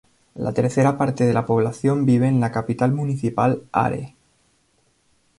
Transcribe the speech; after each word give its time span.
La 0.33 0.51
tercera 0.51 0.97
parte 0.97 1.25
de 1.25 1.31
la 1.31 1.45
población 1.45 2.07
vive 2.07 2.27
en 2.27 2.39
la 2.39 2.51
capital 2.51 2.91
municipal 2.91 3.61
Are. 3.71 4.15